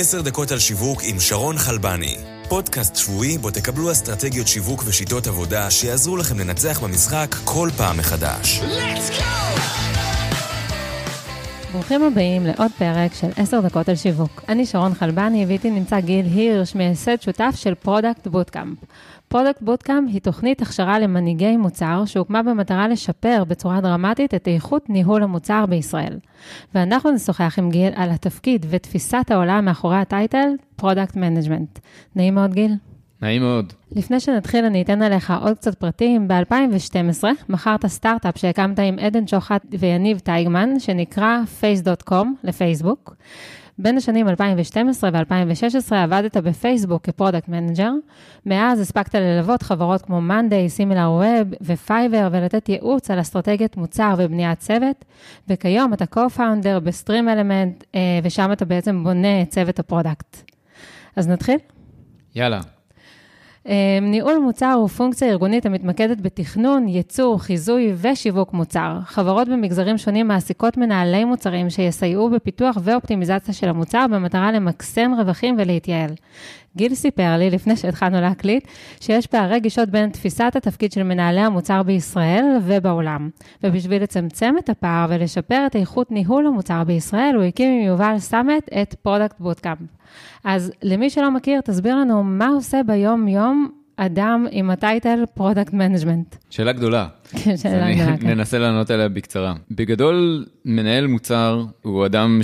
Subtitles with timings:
[0.00, 2.16] עשר דקות על שיווק עם שרון חלבני.
[2.48, 8.60] פודקאסט שבועי בו תקבלו אסטרטגיות שיווק ושיטות עבודה שיעזרו לכם לנצח במשחק כל פעם מחדש.
[11.72, 14.44] ברוכים הבאים לעוד פרק של 10 דקות על שיווק.
[14.48, 18.78] אני שרון חלבני, ואיתי נמצא גיל הירש, מייסד שותף של פרודקט בוטקאמפ.
[19.28, 25.22] פרודקט בוטקאמפ היא תוכנית הכשרה למנהיגי מוצר שהוקמה במטרה לשפר בצורה דרמטית את איכות ניהול
[25.22, 26.18] המוצר בישראל.
[26.74, 31.78] ואנחנו נשוחח עם גיל על התפקיד ותפיסת העולם מאחורי ה-title product management.
[32.16, 32.72] נעים מאוד גיל.
[33.22, 33.72] נעים מאוד.
[33.92, 36.28] לפני שנתחיל, אני אתן עליך עוד קצת פרטים.
[36.28, 43.16] ב-2012 מכרת סטארט-אפ שהקמת עם עדן שוחט ויניב טייגמן, שנקרא face.com לפייסבוק.
[43.78, 47.90] בין השנים 2012 ו-2016 עבדת בפייסבוק כ-product manager.
[48.46, 54.58] מאז הספקת ללוות חברות כמו מאנדיי, סימילר ווב ופייבר ולתת ייעוץ על אסטרטגיית מוצר ובניית
[54.58, 55.04] צוות.
[55.48, 60.36] וכיום אתה co-founder בסטרים אלמנטס, אה, ושם אתה בעצם בונה את צוות ה-product.
[61.16, 61.58] אז נתחיל?
[62.34, 62.77] יאללה.
[63.68, 68.98] אה, ניהול מוצר הוא פונקציה ארגונית המתמקדת בתכנון, ייצור, חיזוי ושיווק מוצר.
[69.04, 76.10] חברות במגזרים שונים מעסיקות מנהלי מוצרים שיסייעו בפיתוח ואופטימיזציה של המוצר במטרה למקסם רווחים ולהתייעל.
[76.78, 78.68] גיל סיפר לי, לפני שהתחלנו להקליט,
[79.00, 83.30] שיש פערי גישות בין תפיסת התפקיד של מנהלי המוצר בישראל ובעולם.
[83.64, 88.68] ובשביל לצמצם את הפער ולשפר את איכות ניהול המוצר בישראל, הוא הקים עם יובל סמט
[88.82, 89.78] את פרודקט בוטקאמפ.
[90.44, 96.36] אז למי שלא מכיר, תסביר לנו מה עושה ביום-יום אדם עם ה-title product management.
[96.50, 97.06] שאלה גדולה.
[97.44, 98.26] כן, שאלה גדולה, כן.
[98.26, 99.54] ננסה לענות עליה בקצרה.
[99.70, 102.40] בגדול, מנהל מוצר הוא אדם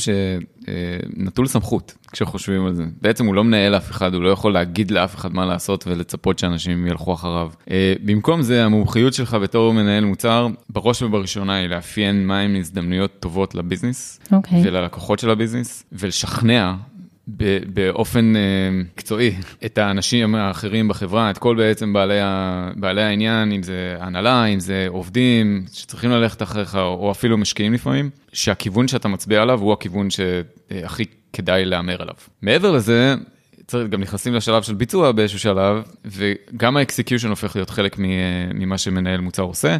[0.67, 2.85] שנטול סמכות כשחושבים על זה.
[3.03, 6.39] בעצם הוא לא מנהל אף אחד, הוא לא יכול להגיד לאף אחד מה לעשות ולצפות
[6.39, 7.51] שאנשים ילכו אחריו.
[7.71, 13.55] אה, במקום זה, המומחיות שלך בתור מנהל מוצר, בראש ובראשונה היא לאפיין מהם הזדמנויות טובות
[13.55, 14.63] ל-business אוקיי.
[14.65, 16.75] וללקוחות של ה-business, ולשכנע
[17.75, 18.33] באופן
[18.73, 24.45] מקצועי את האנשים האחרים בחברה, את כל בעצם בעלי, ה, בעלי העניין, אם זה הנהלה,
[24.45, 29.73] אם זה עובדים שצריכים ללכת אחריך, או אפילו משקיעים לפעמים, שהכיוון שאתה מצביע עליו הוא
[29.73, 32.15] הכיוון שהכי כדאי להמר עליו.
[32.43, 33.15] מעבר לזה,
[33.67, 37.97] צריך, גם נכנסים לשלב של ביצוע באיזשהו שלב, וגם האקסקיושן הופך להיות חלק
[38.55, 39.77] ממה שמנהל מוצר עושה.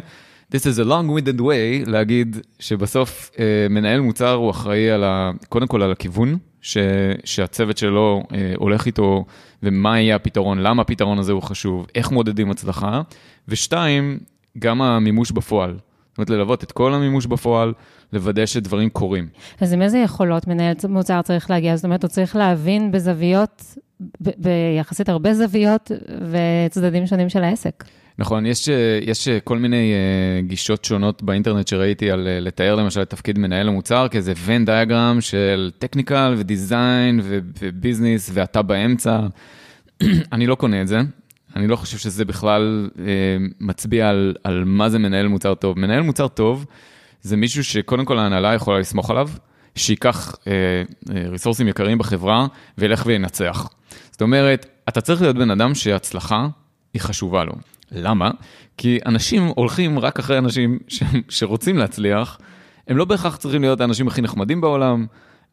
[0.53, 3.31] This is a long-winded way להגיד שבסוף
[3.69, 6.37] מנהל מוצר הוא אחראי על ה, קודם כל על הכיוון.
[6.65, 6.77] ש,
[7.23, 9.25] שהצוות שלו אה, הולך איתו,
[9.63, 13.01] ומה יהיה הפתרון, למה הפתרון הזה הוא חשוב, איך מודדים הצלחה,
[13.47, 14.19] ושתיים,
[14.59, 15.69] גם המימוש בפועל.
[15.71, 17.73] זאת אומרת, ללוות את כל המימוש בפועל,
[18.13, 19.27] לוודא שדברים קורים.
[19.61, 21.75] אז עם איזה יכולות מנהל מוצר צריך להגיע?
[21.75, 23.77] זאת אומרת, הוא צריך להבין בזוויות,
[24.19, 25.91] ביחסית הרבה זוויות
[26.31, 27.83] וצדדים שונים של העסק.
[28.17, 28.67] נכון, יש,
[29.01, 34.07] יש כל מיני uh, גישות שונות באינטרנט שראיתי על לתאר למשל את תפקיד מנהל המוצר
[34.07, 39.19] כאיזה ון דיאגרם של טכניקל ודיזיין וביזנס ואתה באמצע.
[40.33, 40.99] אני לא קונה את זה,
[41.55, 42.89] אני לא חושב שזה בכלל
[43.59, 45.79] מצביע על, על מה זה מנהל מוצר טוב.
[45.79, 46.65] מנהל מוצר טוב
[47.21, 49.29] זה מישהו שקודם כל ההנהלה יכולה לסמוך עליו,
[49.75, 50.35] שייקח
[51.09, 52.47] ריסורסים יקרים בחברה
[52.77, 53.69] וילך וינצח.
[54.11, 56.47] זאת אומרת, אתה צריך להיות בן אדם שהצלחה
[56.93, 57.53] היא חשובה לו.
[57.91, 58.31] למה?
[58.77, 61.03] כי אנשים הולכים רק אחרי אנשים ש...
[61.29, 62.39] שרוצים להצליח,
[62.87, 65.05] הם לא בהכרח צריכים להיות האנשים הכי נחמדים בעולם,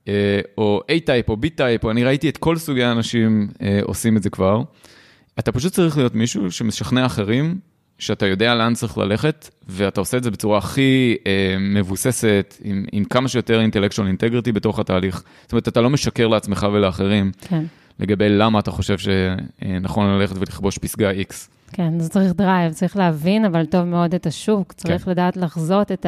[0.09, 4.23] אה, או A-type או B-type, או אני ראיתי את כל סוגי האנשים אה, עושים את
[4.23, 4.63] זה כבר.
[5.39, 7.59] אתה פשוט צריך להיות מישהו שמשכנע אחרים,
[7.99, 13.05] שאתה יודע לאן צריך ללכת, ואתה עושה את זה בצורה הכי אה, מבוססת, עם, עם
[13.05, 15.23] כמה שיותר intellectual integrity בתוך התהליך.
[15.43, 17.33] זאת אומרת, אתה לא משקר לעצמך ולאחרים.
[17.41, 17.65] כן.
[18.01, 21.35] לגבי למה אתה חושב שנכון ללכת ולכבוש פסגה X.
[21.73, 25.11] כן, אז צריך drive, צריך להבין, אבל טוב מאוד את השוק, צריך כן.
[25.11, 26.07] לדעת לחזות את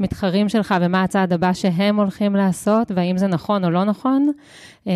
[0.00, 4.32] המתחרים שלך ומה הצעד הבא שהם הולכים לעשות, והאם זה נכון או לא נכון,
[4.86, 4.92] אה,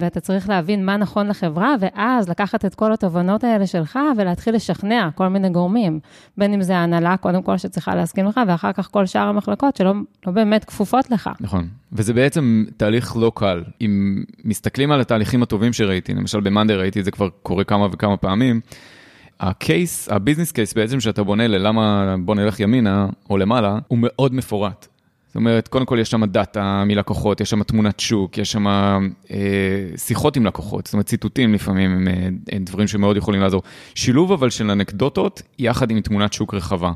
[0.00, 5.08] ואתה צריך להבין מה נכון לחברה, ואז לקחת את כל התובנות האלה שלך ולהתחיל לשכנע
[5.14, 6.00] כל מיני גורמים,
[6.38, 9.92] בין אם זה ההנהלה, קודם כל, שצריכה להסכים לך, ואחר כך כל שאר המחלקות שלא
[10.26, 11.30] לא באמת כפופות לך.
[11.40, 13.64] נכון, וזה בעצם תהליך לא קל.
[13.80, 18.16] אם מסתכלים על התהליכים הטובים שראיתי, למשל במאנדיי ראיתי את זה כבר קורה כמה וכמה
[18.16, 18.60] פעמים,
[19.40, 24.86] ה-case, ה-business case בעצם שאתה בונה ללמה בוא נלך ימינה או למעלה, הוא מאוד מפורט.
[25.26, 29.36] זאת אומרת, קודם כל יש שם data מלקוחות, יש שם תמונת שוק, יש שם אה,
[29.96, 32.08] שיחות עם לקוחות, זאת אומרת ציטוטים לפעמים הם
[32.52, 33.62] אה, דברים שמאוד יכולים לעזור.
[33.94, 36.92] שילוב אבל של אנקדוטות יחד עם תמונת שוק רחבה.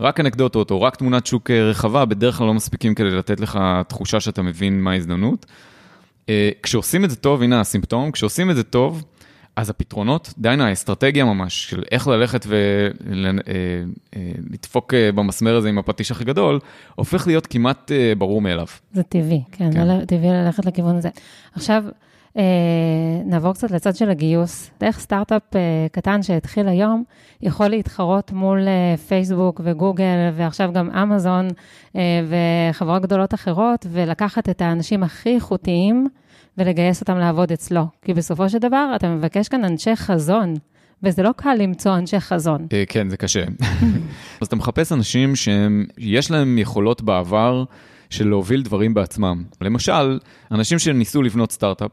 [0.00, 3.58] רק אנקדוטות או רק תמונת שוק אה, רחבה בדרך כלל לא מספיקים כדי לתת לך
[3.88, 5.46] תחושה שאתה מבין מה ההזדמנות.
[6.28, 9.04] אה, כשעושים את זה טוב, הנה הסימפטום, כשעושים את זה טוב,
[9.56, 12.46] אז הפתרונות, דהיינו האסטרטגיה ממש, של איך ללכת
[14.12, 16.58] ולדפוק במסמר הזה עם הפטיש הכי גדול,
[16.94, 18.66] הופך להיות כמעט ברור מאליו.
[18.92, 20.04] זה טבעי, כן, כן.
[20.04, 21.08] טבעי ללכת לכיוון הזה.
[21.54, 21.84] עכשיו,
[22.36, 22.42] אה,
[23.24, 24.70] נעבור קצת לצד של הגיוס.
[24.80, 27.04] איך סטארט-אפ אה, קטן שהתחיל היום
[27.42, 31.48] יכול להתחרות מול אה, פייסבוק וגוגל, ועכשיו גם אמזון
[32.28, 36.06] וחברות גדולות אחרות, ולקחת את האנשים הכי איכותיים
[36.58, 37.82] ולגייס אותם לעבוד אצלו.
[38.02, 40.54] כי בסופו של דבר, אתה מבקש כאן אנשי חזון.
[41.02, 42.66] וזה לא קל למצוא אנשי חזון.
[42.88, 43.44] כן, זה קשה.
[44.40, 47.64] אז אתה מחפש אנשים שיש להם יכולות בעבר
[48.10, 49.44] של להוביל דברים בעצמם.
[49.60, 50.18] למשל,
[50.52, 51.90] אנשים שניסו לבנות סטארט-אפ,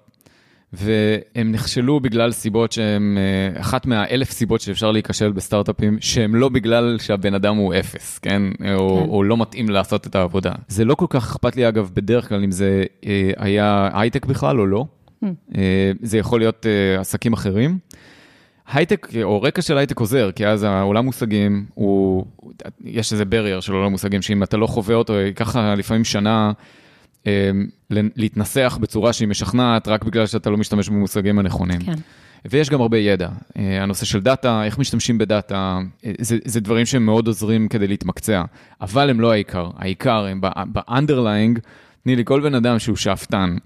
[0.73, 6.97] והם נכשלו בגלל סיבות שהן, אה, אחת מהאלף סיבות שאפשר להיכשל בסטארט-אפים, שהם לא בגלל
[6.99, 8.41] שהבן אדם הוא אפס, כן?
[8.57, 8.73] כן.
[8.73, 10.51] או, או לא מתאים לעשות את העבודה.
[10.67, 14.59] זה לא כל כך אכפת לי, אגב, בדרך כלל אם זה אה, היה הייטק בכלל
[14.59, 14.85] או לא.
[15.23, 15.27] Mm.
[15.57, 17.77] אה, זה יכול להיות אה, עסקים אחרים.
[18.73, 22.25] הייטק, או רקע של הייטק עוזר, כי אז העולם מושגים, הוא,
[22.83, 26.51] יש איזה barrier של עולם מושגים, שאם אתה לא חווה אותו, ייקח לפעמים שנה
[27.89, 31.79] להתנסח בצורה שהיא משכנעת, רק בגלל שאתה לא משתמש במושגים הנכונים.
[31.79, 31.95] כן.
[32.45, 33.29] ויש גם הרבה ידע.
[33.57, 37.87] אה, הנושא של דאטה, איך משתמשים בדאטה, אה, זה, זה דברים שהם מאוד עוזרים כדי
[37.87, 38.43] להתמקצע,
[38.81, 39.69] אבל הם לא העיקר.
[39.77, 41.59] העיקר הם ב-underlying,
[42.03, 43.57] תני לי כל בן אדם שהוא שאפתן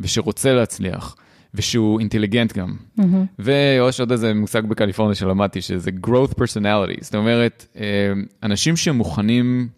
[0.00, 1.16] ושרוצה להצליח.
[1.54, 2.76] ושהוא אינטליגנט גם.
[2.98, 3.02] Mm-hmm.
[3.38, 6.98] ויש עוד איזה מושג בקליפורניה שלמדתי, שזה growth personality.
[7.00, 8.12] זאת אומרת, אה,
[8.42, 9.68] אנשים שמוכנים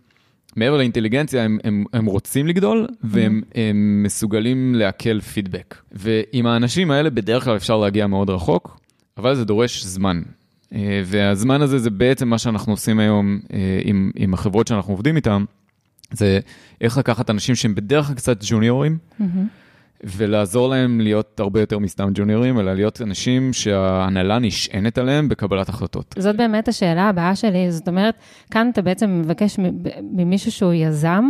[0.56, 3.58] מעבר לאינטליגנציה, הם, הם, הם רוצים לגדול, והם mm-hmm.
[3.58, 5.76] הם מסוגלים לעכל פידבק.
[5.92, 8.80] ועם האנשים האלה בדרך כלל אפשר להגיע מאוד רחוק,
[9.16, 10.22] אבל זה דורש זמן.
[10.74, 15.16] אה, והזמן הזה זה בעצם מה שאנחנו עושים היום אה, עם, עם החברות שאנחנו עובדים
[15.16, 15.44] איתן,
[16.12, 16.40] זה
[16.80, 19.24] איך לקחת אנשים שהם בדרך כלל קצת ג'וניורים, mm-hmm.
[20.04, 26.14] ולעזור להם להיות הרבה יותר מסתם ג'וניורים, אלא להיות אנשים שההנהלה נשענת עליהם בקבלת החלטות.
[26.18, 28.14] זאת באמת השאלה הבאה שלי, זאת אומרת,
[28.50, 29.58] כאן אתה בעצם מבקש
[30.02, 31.24] ממישהו שהוא יזם,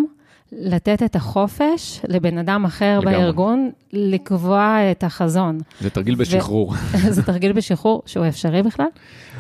[0.52, 3.16] לתת את החופש לבן אדם אחר לגמרי.
[3.16, 5.58] בארגון, לקבוע את החזון.
[5.80, 6.74] זה תרגיל בשחרור.
[7.16, 8.86] זה תרגיל בשחרור שהוא אפשרי בכלל?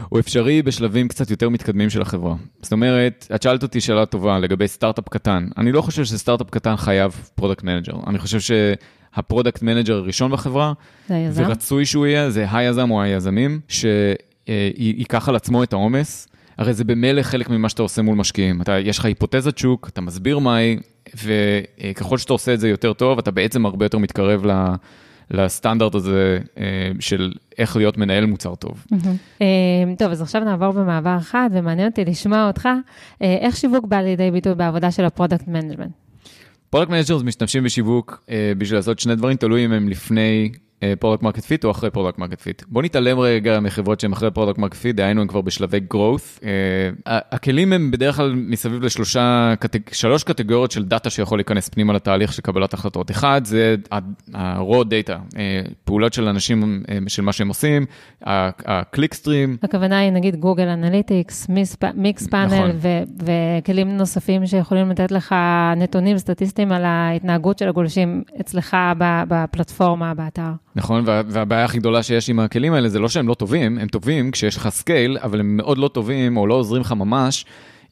[0.08, 2.34] הוא אפשרי בשלבים קצת יותר מתקדמים של החברה.
[2.62, 5.48] זאת אומרת, את שאלת אותי שאלה טובה לגבי סטארט-אפ קטן.
[5.58, 7.94] אני לא חושב שסטארט-אפ קטן חייב product manager.
[8.06, 8.50] אני חושב ש...
[9.16, 10.72] ה product manager הראשון בחברה,
[11.08, 11.42] זה היזם.
[11.46, 16.28] ורצוי שהוא יהיה, זה היזם או היזמים, שייקח על עצמו את העומס.
[16.58, 18.62] הרי זה במילא חלק ממה שאתה עושה מול משקיעים.
[18.62, 20.78] אתה, יש לך היפותזת שוק, אתה מסביר מהי,
[21.24, 24.50] וככל שאתה עושה את זה יותר טוב, אתה בעצם הרבה יותר מתקרב ל...
[25.30, 28.86] לסטנדרט הזה אה, של איך להיות מנהל מוצר טוב.
[29.42, 29.46] אה,
[29.98, 32.68] טוב, אז עכשיו נעבור במעבר אחד, ומעניין אותי לשמוע אותך,
[33.22, 36.03] אה, איך שיווק בא לידי ביטוי בעבודה של ה product management?
[36.74, 40.52] product managers משתמשים בשיווק אה, בשביל לעשות שני דברים, תלוי אם הם לפני
[40.98, 42.62] product market fit או אחרי product market fit.
[42.68, 46.40] בוא נתעלם רגע מחברות שהן אחרי product market fit, דהיינו הם כבר בשלבי growth.
[46.40, 46.44] אה,
[47.06, 49.54] הכלים הם בדרך כלל מסביב לשלושה,
[49.92, 53.10] שלוש קטגוריות של דאטה שיכול להיכנס פנימה לתהליך של קבלת החלטות.
[53.10, 53.76] אחד זה
[54.34, 55.36] ה-raw data, אה,
[55.84, 57.86] פעולות של אנשים, אה, של מה שהם עושים,
[58.26, 59.58] ה-click stream.
[59.62, 61.48] הכוונה היא נגיד Google Analytics,
[61.94, 62.70] Mixpanel
[63.24, 65.34] וכלים נוספים שיכולים לתת לך
[65.76, 68.76] נתונים סטטיסטיים על ההתנהגות של הגולשים אצלך
[69.28, 70.50] בפלטפורמה, באתר.
[70.76, 73.88] נכון, וה, והבעיה הכי גדולה שיש עם הכלים האלה זה לא שהם לא טובים, הם
[73.88, 77.44] טובים כשיש לך scale, אבל הם מאוד לא טובים או לא עוזרים לך ממש.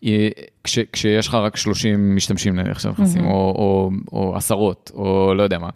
[0.04, 0.28] אה,
[0.64, 3.30] כש, כשיש לך רק 30 משתמשים נניח שאנחנו נכנסים, mm-hmm.
[3.32, 5.68] או, או, או עשרות, או לא יודע מה.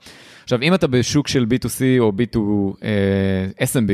[0.42, 2.82] עכשיו, אם אתה בשוק של B2C או B2 אה,
[3.62, 3.90] SMB,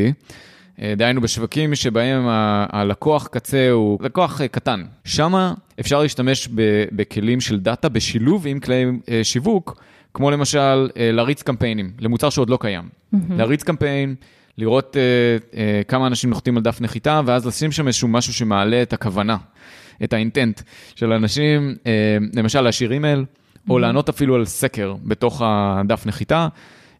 [0.77, 7.41] אה, דהיינו בשווקים שבהם ה- הלקוח קצה הוא לקוח קטן, שמה אפשר להשתמש ב- בכלים
[7.41, 8.85] של דאטה בשילוב עם כלי
[9.23, 9.83] שיווק,
[10.15, 12.85] כמו למשל אה, להריץ קמפיינים למוצר שעוד לא קיים.
[12.85, 13.17] Mm-hmm.
[13.31, 14.15] להריץ קמפיין,
[14.59, 15.57] לראות אה, אה,
[15.89, 19.37] כמה אנשים נוחתים על דף נחיתה, ואז לשים שם איזשהו משהו שמעלה את הכוונה,
[20.05, 20.61] את ה intent
[20.95, 21.87] של אנשים, אה,
[22.37, 23.71] למשל להשאיר אימייל, mm-hmm.
[23.71, 26.49] או לענות אפילו על סקר בתוך הדף נחיתה.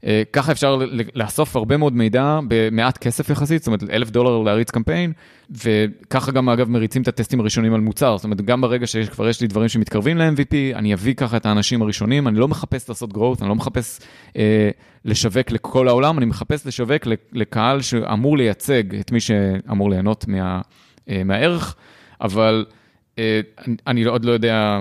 [0.07, 0.79] אה, ככה אפשר
[1.15, 5.13] לאסוף הרבה מאוד מידע במעט כסף יחסית, זאת אומרת אלף דולר להריץ קמפיין,
[5.51, 9.41] וככה גם אגב מריצים את הטסטים הראשונים על מוצר, זאת אומרת גם ברגע שכבר יש
[9.41, 13.41] לי דברים שמתקרבים ל-MVP, אני אביא ככה את האנשים הראשונים, אני לא מחפש לעשות growth,
[13.41, 14.01] אני לא מחפש
[14.37, 14.71] אה,
[15.05, 20.61] לשווק לכל העולם, אני מחפש לשווק לקהל שאמור לייצג את מי שאמור ליהנות מה,
[21.09, 21.77] אה, מהערך,
[22.21, 22.65] אבל
[23.19, 23.41] אה,
[23.87, 24.81] אני עוד לא יודע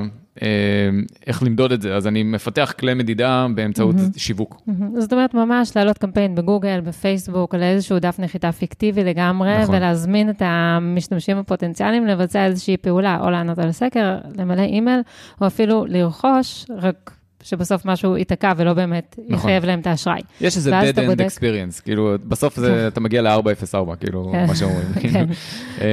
[1.27, 4.19] איך למדוד את זה, אז אני מפתח כלי מדידה באמצעות mm-hmm.
[4.19, 4.55] שיווק.
[4.55, 4.99] Mm-hmm.
[4.99, 9.75] זאת אומרת, ממש להעלות קמפיין בגוגל, בפייסבוק, על איזשהו דף נחיתה פיקטיבי לגמרי, נכון.
[9.75, 15.01] ולהזמין את המשתמשים הפוטנציאליים לבצע איזושהי פעולה, או לענות על סקר, למלא אימייל,
[15.41, 19.35] או אפילו לרכוש, רק שבסוף משהו ייתקע ולא באמת נכון.
[19.39, 20.19] יחייב להם את האשראי.
[20.41, 22.87] יש איזה dead end בודק- experience, כאילו, בסוף זה, כן.
[22.87, 24.45] אתה מגיע ל-404, כאילו, כן.
[24.47, 24.87] מה שאומרים.
[25.13, 25.25] כן.
[25.81, 25.85] אמ,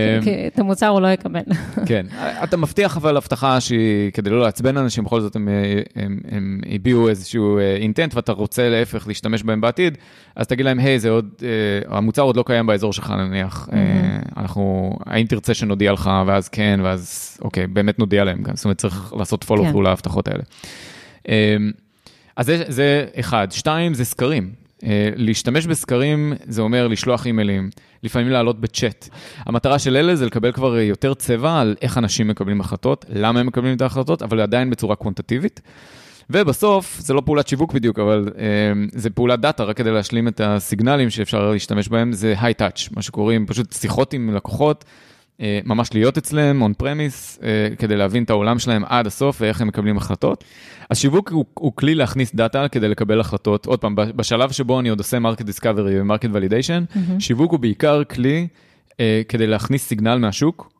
[0.54, 1.40] את המוצר הוא לא יקבל.
[1.86, 2.06] כן,
[2.44, 6.60] אתה מבטיח אבל הבטחה שהיא, כדי לא לעצבן אנשים, בכל זאת הם, אה, הם, הם
[6.70, 9.98] הביעו איזשהו אינטנט ואתה רוצה להפך להשתמש בהם בעתיד,
[10.36, 11.48] אז תגיד להם, היי, זה עוד, אה,
[11.96, 13.78] המוצר עוד לא קיים באזור שלך נניח, אה,
[14.36, 18.78] אנחנו, האם תרצה שנודיע לך, ואז כן, ואז אוקיי, באמת נודיע להם גם, זאת אומרת
[18.78, 19.82] צריך לעשות follow כן.
[19.82, 20.42] להבטחות האלה.
[21.28, 21.56] אה,
[22.36, 23.48] אז זה, זה אחד.
[23.50, 24.52] שתיים, זה סקרים.
[24.84, 27.70] אה, להשתמש בסקרים זה אומר לשלוח אימיילים,
[28.02, 29.08] לפעמים לעלות בצ'אט.
[29.38, 33.46] המטרה של אלה זה לקבל כבר יותר צבע על איך אנשים מקבלים החלטות, למה הם
[33.46, 35.60] מקבלים את ההחלטות, אבל עדיין בצורה קוונטטיבית.
[36.30, 38.44] ובסוף, זה לא פעולת שיווק בדיוק, אבל אה,
[38.92, 43.46] זה פעולת דאטה, רק כדי להשלים את הסיגנלים שאפשר להשתמש בהם, זה high-touch, מה שקוראים
[43.46, 44.84] פשוט שיחות עם לקוחות,
[45.64, 47.38] ממש להיות אצלם, on premise,
[47.78, 50.44] כדי להבין את העולם שלהם עד הסוף ואיך הם מקבלים החלטות.
[50.90, 53.66] אז שיווק הוא, הוא כלי להכניס דאטה כדי לקבל החלטות.
[53.66, 56.84] עוד פעם, בשלב שבו אני עוד עושה market discovery ו market validation,
[57.18, 58.46] שיווק הוא בעיקר כלי
[59.00, 60.72] אה, כדי להכניס סיגנל מהשוק.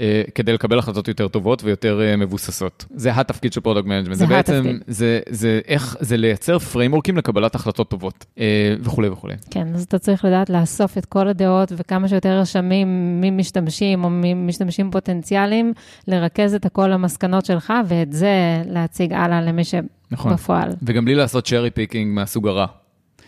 [0.00, 2.84] אה, כדי לקבל החלטות יותר טובות ויותר אה, מבוססות.
[2.94, 4.16] זה התפקיד של product management.
[4.16, 4.82] זה בעצם, התפקיד.
[4.86, 9.34] זה, זה איך, זה לייצר פריימורקים לקבלת החלטות טובות אה, וכולי וכולי.
[9.50, 14.90] כן, אז אתה צריך לדעת לאסוף את כל הדעות וכמה שיותר רשמים ממשתמשים או ממשתמשים
[14.90, 15.72] פוטנציאליים,
[16.08, 19.62] לרכז את הכל למסקנות שלך, ואת זה להציג הלאה למי
[20.10, 20.32] נכון.
[20.32, 20.70] שבפועל.
[20.82, 22.66] וגם בלי לעשות cherry picking מהסוג הרע.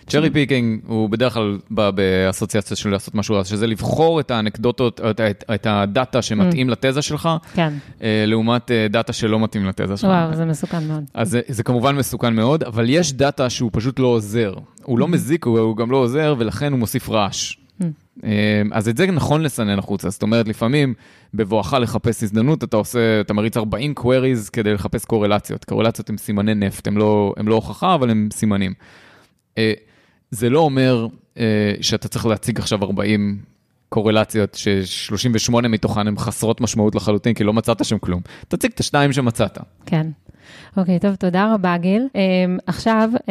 [0.07, 5.01] cherry picking הוא בדרך כלל בא באסוציאציה של לעשות משהו רע, שזה לבחור את האנקדוטות,
[5.01, 7.73] את, את, את הדאטה שמתאים לתזה שלך, כן,
[8.03, 10.11] אה, לעומת אה, דאטה שלא מתאים לתזה שלך.
[10.11, 11.05] וואו, זה מסוכן מאוד.
[11.15, 14.55] אז זה, זה כמובן מסוכן מאוד, אבל יש דאטה שהוא פשוט לא עוזר.
[14.83, 17.57] הוא לא מזיק, הוא, הוא גם לא עוזר, ולכן הוא מוסיף רעש.
[18.25, 20.95] אה, אז את זה נכון לסנן החוצה, זאת אומרת, לפעמים
[21.35, 25.65] בבואך לחפש הזדמנות, אתה עושה, אתה מריץ 40 queries כדי לחפש קורלציות.
[25.65, 28.75] קורלציות הם סימני נפט, הם לא, הם לא הוכחה, אבל הם סימנים.
[30.31, 31.07] זה לא אומר
[31.39, 33.39] אה, שאתה צריך להציג עכשיו 40
[33.89, 38.21] קורלציות, ש-38 מתוכן הן חסרות משמעות לחלוטין, כי לא מצאת שם כלום.
[38.49, 39.59] תציג את השתיים שמצאת.
[39.87, 40.07] כן.
[40.77, 42.09] אוקיי, טוב, תודה רבה, גיל.
[42.13, 42.19] Um,
[42.67, 43.23] עכשיו, um,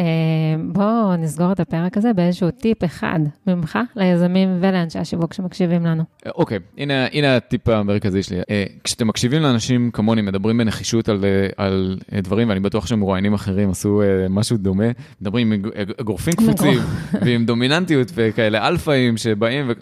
[0.72, 6.02] בואו נסגור את הפרק הזה באיזשהו טיפ אחד ממך ליזמים ולאנשי השיווק שמקשיבים לנו.
[6.34, 8.38] אוקיי, הנה, הנה הטיפ המרכזי שלי.
[8.50, 13.34] אה, כשאתם מקשיבים לאנשים כמוני, מדברים בנחישות על, אה, על אה, דברים, ואני בטוח שמרואיינים
[13.34, 14.84] אחרים עשו אה, משהו דומה,
[15.20, 16.78] מדברים עם אג- אגרופים קפוצים,
[17.22, 19.72] ועם דומיננטיות וכאלה אלפאים שבאים, ו...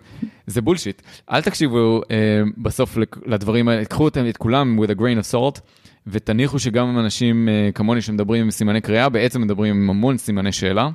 [0.47, 1.03] זה בולשיט.
[1.31, 2.17] אל תקשיבו אה,
[2.59, 5.61] בסוף לדברים האלה, קחו אותם, את כולם with a grain of salt.
[6.07, 10.89] ותניחו שגם אנשים אה, כמוני שמדברים עם סימני קריאה, בעצם מדברים עם המון סימני שאלה,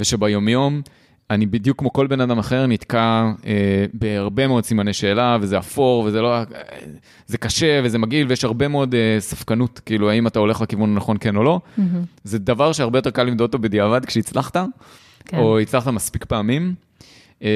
[0.00, 0.82] ושביומיום
[1.30, 6.04] אני בדיוק כמו כל בן אדם אחר נתקע אה, בהרבה מאוד סימני שאלה, וזה אפור,
[6.04, 6.34] וזה לא...
[6.34, 6.44] אה,
[7.26, 11.16] זה קשה, וזה מגעיל, ויש הרבה מאוד אה, ספקנות, כאילו, האם אתה הולך לכיוון הנכון,
[11.20, 11.60] כן או לא.
[12.24, 14.56] זה דבר שהרבה יותר קל למדוד אותו בדיעבד כשהצלחת,
[15.24, 15.38] כן.
[15.38, 16.74] או הצלחת מספיק פעמים.
[17.42, 17.48] אה,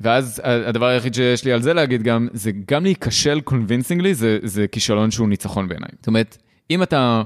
[0.00, 4.66] ואז הדבר היחיד שיש לי על זה להגיד גם, זה גם להיכשל convincingly, זה, זה
[4.72, 5.88] כישלון שהוא ניצחון בעיניי.
[5.98, 6.36] זאת אומרת,
[6.70, 7.22] אם אתה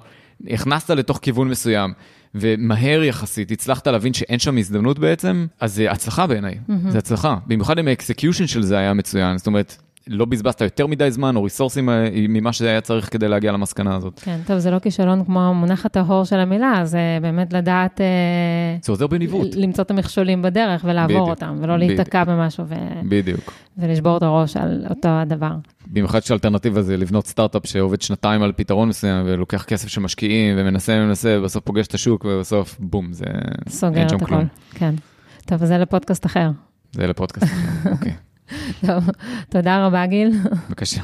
[0.51, 1.93] הכנסת לתוך כיוון מסוים,
[2.35, 6.59] ומהר יחסית הצלחת להבין שאין שם הזדמנות בעצם, אז זה הצלחה בעיניי,
[6.89, 7.37] זה הצלחה.
[7.47, 9.77] במיוחד אם ה execution של זה היה מצוין, זאת אומרת,
[10.11, 13.97] לא בזבזת יותר מדי זמן או ריסורסים אה, ממה שזה היה צריך כדי להגיע למסקנה
[13.97, 14.21] הזאת.
[14.25, 18.01] כן, טוב, זה לא כישלון כמו המונח הטהור של המילה, זה באמת לדעת...
[18.01, 18.07] אה,
[18.83, 19.55] זה עוזר בניווט.
[19.55, 21.29] למצוא את המכשולים בדרך ולעבור בדיוק.
[21.29, 22.75] אותם, ולא להיתקע במשהו ו...
[23.09, 23.53] בדיוק.
[23.79, 25.53] ולשבור את הראש על אותו הדבר.
[25.87, 30.93] במיוחד שהאלטרנטיבה זה לבנות סטארט-אפ שעובד שנתיים על פתרון מסוים ולוקח כסף של משקיעים ומנסה
[30.93, 33.25] ומנסה ובסוף פוגש את השוק ובסוף בום, זה...
[33.69, 34.23] סוגר את.
[34.25, 34.45] כלום.
[34.71, 34.95] כן.
[35.47, 36.51] טוב, זה לפודקאסט אחר.
[36.93, 37.53] זה לפודקאסט.
[37.93, 38.13] אוקיי,
[38.87, 39.11] טוב,
[39.49, 40.31] תודה רבה, גיל.
[40.69, 41.03] בבקשה.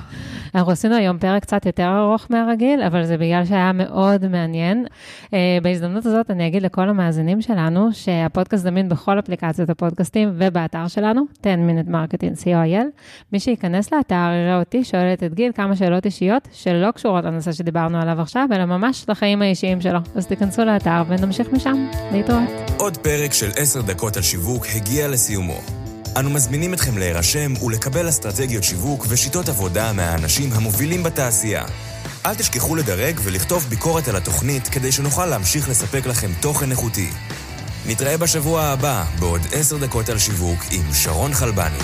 [0.54, 4.86] אנחנו עשינו היום פרק קצת יותר ארוך מהרגיל, אבל זה בגלל שהיה מאוד מעניין.
[5.24, 5.28] Uh,
[5.62, 11.50] בהזדמנות הזאת אני אגיד לכל המאזינים שלנו שהפודקאסט זמין בכל אפליקציות הפודקאסטים ובאתר שלנו, 10
[11.50, 12.84] Minute Marketing co.il.
[13.32, 17.98] מי שייכנס לאתר יראה אותי שואלת את גיל כמה שאלות אישיות שלא קשורות לנושא שדיברנו
[17.98, 19.98] עליו עכשיו, אלא ממש לחיים האישיים שלו.
[20.14, 21.86] אז תיכנסו לאתר ונמשיך משם.
[22.12, 22.48] להתראות.
[22.78, 25.85] עוד פרק של עשר דקות על שיווק הגיע לסיומו.
[26.18, 31.64] אנו מזמינים אתכם להירשם ולקבל אסטרטגיות שיווק ושיטות עבודה מהאנשים המובילים בתעשייה.
[32.26, 37.10] אל תשכחו לדרג ולכתוב ביקורת על התוכנית כדי שנוכל להמשיך לספק לכם תוכן איכותי.
[37.86, 41.78] נתראה בשבוע הבא בעוד עשר דקות על שיווק עם שרון חלבני.